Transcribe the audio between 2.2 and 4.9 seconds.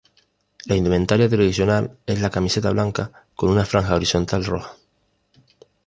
la camiseta blanca, con una franja horizontal roja.